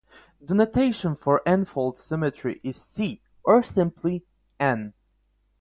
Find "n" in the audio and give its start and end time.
4.59-4.95